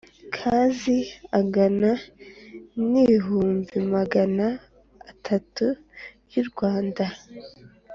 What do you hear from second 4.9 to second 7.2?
atatu y u rwanda